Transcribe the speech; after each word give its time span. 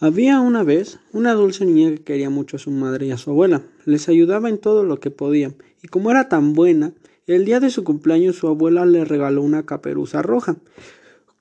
Había 0.00 0.40
una 0.40 0.64
vez 0.64 0.98
una 1.12 1.34
dulce 1.34 1.64
niña 1.64 1.90
que 1.90 2.02
quería 2.02 2.28
mucho 2.28 2.56
a 2.56 2.58
su 2.58 2.72
madre 2.72 3.06
y 3.06 3.10
a 3.12 3.16
su 3.16 3.30
abuela. 3.30 3.62
Les 3.84 4.08
ayudaba 4.08 4.48
en 4.48 4.58
todo 4.58 4.82
lo 4.82 4.98
que 4.98 5.12
podía, 5.12 5.54
y 5.82 5.88
como 5.88 6.10
era 6.10 6.28
tan 6.28 6.52
buena, 6.52 6.92
el 7.28 7.44
día 7.44 7.60
de 7.60 7.70
su 7.70 7.84
cumpleaños 7.84 8.36
su 8.36 8.48
abuela 8.48 8.84
le 8.86 9.04
regaló 9.04 9.42
una 9.42 9.64
caperuza 9.64 10.20
roja. 10.20 10.56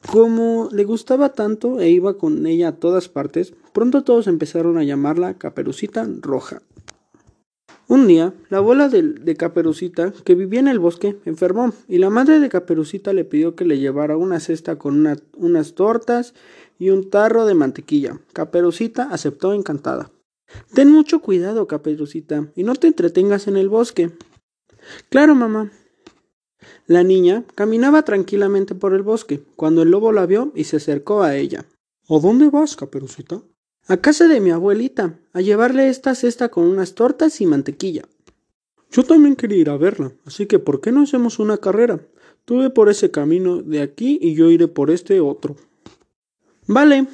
Como 0.08 0.70
le 0.72 0.84
gustaba 0.84 1.34
tanto 1.34 1.80
e 1.80 1.90
iba 1.90 2.18
con 2.18 2.46
ella 2.46 2.70
a 2.70 2.76
todas 2.76 3.10
partes, 3.10 3.54
pronto 3.74 4.04
todos 4.04 4.28
empezaron 4.28 4.78
a 4.78 4.84
llamarla 4.84 5.38
Caperucita 5.38 6.08
Roja. 6.22 6.62
Un 7.88 8.08
día, 8.08 8.34
la 8.50 8.60
abuela 8.60 8.88
de, 8.88 9.36
Caperucita, 9.36 10.14
que 10.24 10.36
vivía 10.36 10.62
en 10.62 10.70
el 10.70 10.80
bosque, 10.80 11.18
enfermó, 11.26 11.74
y 11.88 11.98
la 11.98 12.10
madre 12.10 12.40
de 12.40 12.48
Caperucita 12.48 13.12
le 13.12 13.26
pidió 13.26 13.56
que 13.56 13.66
le 13.66 13.78
llevara 13.78 14.16
una 14.16 14.40
cesta 14.40 14.78
con 14.78 15.06
unas 15.36 15.74
tortas 15.74 16.34
y 16.80 16.92
un 16.92 17.10
tarro 17.10 17.46
de 17.46 17.56
mantequilla. 17.56 18.20
Caperucita 18.32 19.10
aceptó 19.12 19.54
encantada. 19.54 20.12
Ten 20.74 20.92
mucho 20.92 21.20
cuidado, 21.20 21.68
Caperucita, 21.68 22.48
y 22.56 22.64
no 22.64 22.76
te 22.76 22.88
entretengas 22.88 23.48
en 23.48 23.58
el 23.58 23.68
bosque. 23.68 24.12
Claro, 25.10 25.36
mamá. 25.36 25.72
La 26.88 27.04
niña 27.04 27.44
caminaba 27.56 28.04
tranquilamente 28.04 28.76
por 28.76 28.94
el 28.94 29.02
bosque, 29.02 29.44
cuando 29.58 29.82
el 29.82 29.92
lobo 29.92 30.14
la 30.14 30.26
vio 30.26 30.54
y 30.56 30.64
se 30.64 30.78
acercó 30.78 31.22
a 31.22 31.36
ella. 31.36 31.66
¿A 32.10 32.20
dónde 32.20 32.50
vas, 32.50 32.78
Caperucita? 32.78 33.42
A 33.90 33.98
casa 33.98 34.30
de 34.30 34.40
mi 34.40 34.50
abuelita, 34.50 35.20
a 35.34 35.42
llevarle 35.42 35.90
esta 35.90 36.16
cesta 36.16 36.48
con 36.48 36.64
unas 36.64 36.96
tortas 36.96 37.42
y 37.42 37.46
mantequilla. 37.46 38.04
Yo 38.90 39.04
también 39.04 39.36
quería 39.36 39.58
ir 39.58 39.70
a 39.70 39.76
verla, 39.76 40.14
así 40.26 40.46
que 40.46 40.58
¿por 40.58 40.80
qué 40.80 40.94
no 40.94 41.02
hacemos 41.02 41.38
una 41.38 41.58
carrera? 41.58 42.00
Tú 42.46 42.60
ve 42.60 42.70
por 42.70 42.88
ese 42.88 43.12
camino 43.12 43.62
de 43.62 43.82
aquí 43.82 44.20
y 44.22 44.36
yo 44.36 44.50
iré 44.50 44.70
por 44.70 44.90
este 44.90 45.20
otro. 45.20 45.58
Vale. 46.66 47.08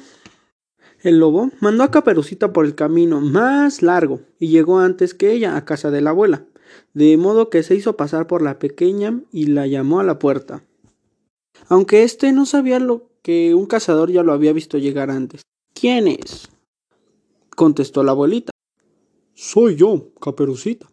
El 1.02 1.18
lobo 1.18 1.50
mandó 1.60 1.82
a 1.82 1.90
Caperucita 1.90 2.52
por 2.52 2.64
el 2.64 2.76
camino 2.76 3.20
más 3.20 3.82
largo 3.82 4.20
y 4.38 4.48
llegó 4.48 4.78
antes 4.78 5.12
que 5.12 5.32
ella 5.32 5.56
a 5.56 5.64
casa 5.64 5.90
de 5.90 6.02
la 6.02 6.10
abuela, 6.10 6.44
de 6.94 7.16
modo 7.16 7.50
que 7.50 7.64
se 7.64 7.74
hizo 7.74 7.96
pasar 7.96 8.28
por 8.28 8.42
la 8.42 8.60
pequeña 8.60 9.20
y 9.32 9.46
la 9.46 9.66
llamó 9.66 9.98
a 9.98 10.04
la 10.04 10.20
puerta. 10.20 10.62
Aunque 11.68 12.04
éste 12.04 12.30
no 12.30 12.46
sabía 12.46 12.78
lo 12.78 13.08
que 13.22 13.56
un 13.56 13.66
cazador 13.66 14.12
ya 14.12 14.22
lo 14.22 14.32
había 14.32 14.52
visto 14.52 14.78
llegar 14.78 15.10
antes. 15.10 15.42
¿Quién 15.74 16.06
es? 16.06 16.48
Contestó 17.60 18.02
la 18.02 18.12
abuelita. 18.12 18.52
Soy 19.34 19.76
yo, 19.76 20.14
Caperucita, 20.18 20.90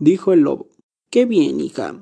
dijo 0.00 0.32
el 0.32 0.40
lobo. 0.40 0.68
Qué 1.10 1.26
bien, 1.26 1.60
hija. 1.60 1.96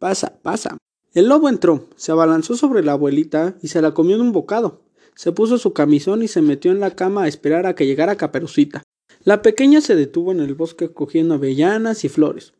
Pasa, 0.00 0.40
pasa. 0.42 0.78
El 1.14 1.28
lobo 1.28 1.48
entró, 1.48 1.86
se 1.94 2.10
abalanzó 2.10 2.56
sobre 2.56 2.82
la 2.82 2.94
abuelita 2.94 3.56
y 3.62 3.68
se 3.68 3.80
la 3.80 3.94
comió 3.94 4.16
en 4.16 4.22
un 4.22 4.32
bocado. 4.32 4.82
Se 5.14 5.30
puso 5.30 5.58
su 5.58 5.72
camisón 5.72 6.24
y 6.24 6.28
se 6.28 6.42
metió 6.42 6.72
en 6.72 6.80
la 6.80 6.96
cama 6.96 7.22
a 7.22 7.28
esperar 7.28 7.66
a 7.66 7.76
que 7.76 7.86
llegara 7.86 8.16
Caperucita. 8.16 8.82
La 9.22 9.42
pequeña 9.42 9.80
se 9.80 9.94
detuvo 9.94 10.32
en 10.32 10.40
el 10.40 10.54
bosque 10.54 10.92
cogiendo 10.92 11.34
avellanas 11.34 12.04
y 12.04 12.08
flores, 12.08 12.52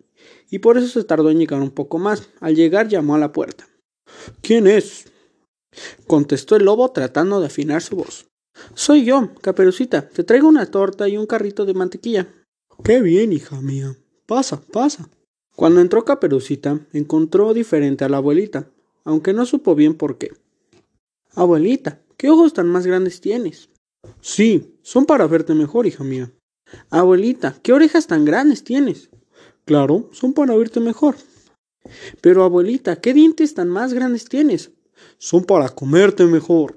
y 0.53 0.61
por 0.61 0.79
eso 0.79 0.87
se 0.87 1.05
tardó 1.05 1.31
en 1.31 1.41
llegar 1.41 1.63
un 1.63 1.73
poco 1.73 1.99
más. 1.99 2.31
Al 2.39 2.55
llegar 2.55 2.87
llamó 2.87 3.17
a 3.17 3.19
la 3.19 3.33
puerta. 3.33 3.67
¿Quién 4.41 4.69
es? 4.69 5.11
contestó 6.07 6.55
el 6.55 6.65
lobo 6.65 6.93
tratando 6.93 7.41
de 7.41 7.47
afinar 7.47 7.83
su 7.83 7.97
voz. 7.97 8.29
Soy 8.75 9.05
yo, 9.05 9.35
Caperucita. 9.41 10.09
Te 10.09 10.25
traigo 10.25 10.49
una 10.49 10.67
torta 10.67 11.09
y 11.09 11.17
un 11.17 11.27
carrito 11.27 11.65
de 11.65 11.75
mantequilla. 11.75 12.29
Qué 12.85 13.01
bien, 13.01 13.33
hija 13.33 13.61
mía. 13.61 13.97
Pasa, 14.27 14.61
pasa. 14.61 15.09
Cuando 15.55 15.81
entró 15.81 16.05
Caperucita, 16.05 16.81
encontró 16.93 17.55
diferente 17.55 18.05
a 18.05 18.09
la 18.09 18.19
abuelita, 18.19 18.71
aunque 19.05 19.33
no 19.33 19.47
supo 19.47 19.75
bien 19.75 19.95
por 19.95 20.19
qué. 20.19 20.31
Abuelita, 21.35 22.01
¿qué 22.17 22.31
ojos 22.31 22.53
tan 22.53 22.67
más 22.69 22.87
grandes 22.87 23.21
tienes? 23.21 23.71
Sí, 24.21 24.79
son 24.83 25.07
para 25.07 25.27
verte 25.27 25.55
mejor, 25.55 25.87
hija 25.87 26.05
mía. 26.05 26.33
Abuelita, 26.91 27.57
¿qué 27.63 27.73
orejas 27.73 28.07
tan 28.07 28.25
grandes 28.25 28.65
tienes? 28.65 29.11
Claro, 29.65 30.11
son 30.13 30.33
para 30.33 30.57
verte 30.57 30.81
mejor. 30.81 31.17
Pero, 32.21 32.45
abuelita, 32.45 33.01
¿qué 33.01 33.15
dientes 33.15 33.55
tan 33.55 33.69
más 33.69 33.93
grandes 33.93 34.27
tienes? 34.27 34.73
Son 35.19 35.45
para 35.45 35.69
comerte 35.69 36.25
mejor. 36.27 36.77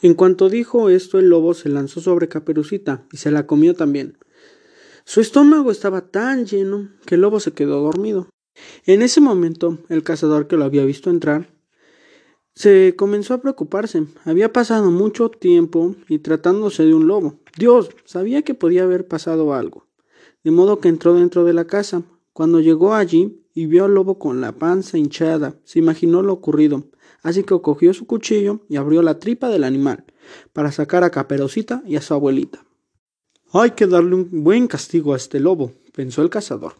En 0.00 0.14
cuanto 0.14 0.48
dijo 0.48 0.90
esto, 0.90 1.18
el 1.18 1.28
lobo 1.28 1.54
se 1.54 1.68
lanzó 1.68 2.00
sobre 2.00 2.28
Caperucita 2.28 3.04
y 3.12 3.16
se 3.16 3.32
la 3.32 3.46
comió 3.46 3.74
también. 3.74 4.16
Su 5.04 5.20
estómago 5.20 5.72
estaba 5.72 6.02
tan 6.02 6.46
lleno 6.46 6.90
que 7.04 7.16
el 7.16 7.22
lobo 7.22 7.40
se 7.40 7.52
quedó 7.52 7.80
dormido. 7.82 8.28
En 8.86 9.02
ese 9.02 9.20
momento, 9.20 9.78
el 9.88 10.02
cazador 10.04 10.46
que 10.46 10.56
lo 10.56 10.64
había 10.64 10.84
visto 10.84 11.10
entrar 11.10 11.48
se 12.54 12.94
comenzó 12.96 13.34
a 13.34 13.40
preocuparse. 13.40 14.04
Había 14.24 14.52
pasado 14.52 14.90
mucho 14.90 15.30
tiempo 15.30 15.94
y 16.08 16.18
tratándose 16.18 16.84
de 16.84 16.94
un 16.94 17.06
lobo. 17.06 17.40
Dios, 17.56 17.90
sabía 18.04 18.42
que 18.42 18.54
podía 18.54 18.82
haber 18.82 19.06
pasado 19.06 19.54
algo. 19.54 19.86
De 20.44 20.50
modo 20.50 20.80
que 20.80 20.88
entró 20.88 21.14
dentro 21.14 21.44
de 21.44 21.54
la 21.54 21.66
casa. 21.66 22.02
Cuando 22.32 22.60
llegó 22.60 22.94
allí 22.94 23.44
y 23.54 23.66
vio 23.66 23.84
al 23.84 23.94
lobo 23.94 24.18
con 24.18 24.40
la 24.40 24.52
panza 24.52 24.98
hinchada, 24.98 25.56
se 25.64 25.78
imaginó 25.80 26.22
lo 26.22 26.32
ocurrido 26.32 26.84
así 27.22 27.42
que 27.42 27.60
cogió 27.60 27.92
su 27.94 28.06
cuchillo 28.06 28.60
y 28.68 28.76
abrió 28.76 29.02
la 29.02 29.18
tripa 29.18 29.48
del 29.48 29.64
animal 29.64 30.04
para 30.52 30.72
sacar 30.72 31.04
a 31.04 31.10
Caperucita 31.10 31.82
y 31.86 31.96
a 31.96 32.02
su 32.02 32.14
abuelita. 32.14 32.64
Hay 33.52 33.70
que 33.70 33.86
darle 33.86 34.14
un 34.14 34.44
buen 34.44 34.66
castigo 34.66 35.14
a 35.14 35.16
este 35.16 35.40
lobo, 35.40 35.72
pensó 35.94 36.22
el 36.22 36.30
cazador. 36.30 36.74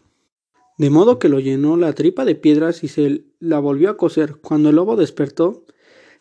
De 0.77 0.89
modo 0.89 1.19
que 1.19 1.27
lo 1.27 1.39
llenó 1.39 1.75
la 1.77 1.93
tripa 1.93 2.25
de 2.25 2.35
piedras 2.35 2.83
y 2.83 2.87
se 2.87 3.25
la 3.39 3.59
volvió 3.59 3.89
a 3.89 3.97
coser. 3.97 4.35
Cuando 4.37 4.69
el 4.69 4.75
lobo 4.75 4.95
despertó, 4.95 5.65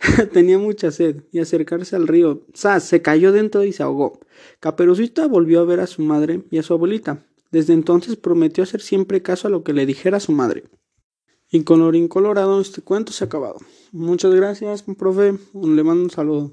tenía 0.33 0.59
mucha 0.59 0.91
sed 0.91 1.23
y 1.31 1.39
acercarse 1.39 1.97
al 1.97 2.09
río, 2.09 2.47
¡zas! 2.57 2.85
se 2.85 3.03
cayó 3.03 3.31
dentro 3.31 3.63
y 3.65 3.73
se 3.73 3.83
ahogó. 3.83 4.21
Caperucita 4.59 5.27
volvió 5.27 5.61
a 5.61 5.65
ver 5.65 5.81
a 5.81 5.87
su 5.87 6.03
madre 6.03 6.43
y 6.51 6.59
a 6.59 6.63
su 6.63 6.73
abuelita. 6.75 7.25
Desde 7.51 7.73
entonces 7.73 8.17
prometió 8.17 8.63
hacer 8.65 8.81
siempre 8.81 9.23
caso 9.23 9.49
a 9.49 9.51
lo 9.51 9.63
que 9.63 9.73
le 9.73 9.87
dijera 9.87 10.21
su 10.21 10.33
madre. 10.33 10.65
Y 11.51 11.65
colorín 11.65 12.09
colorado, 12.09 12.61
este 12.61 12.83
cuento 12.83 13.13
se 13.13 13.25
ha 13.25 13.27
acabado. 13.27 13.57
Muchas 13.93 14.35
gracias, 14.35 14.83
profe. 14.83 15.35
Le 15.55 15.83
mando 15.83 16.05
un 16.05 16.11
saludo. 16.11 16.53